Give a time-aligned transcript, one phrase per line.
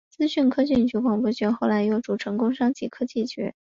[0.09, 3.53] 资讯科技及广播局后来又重组成工商及科技局。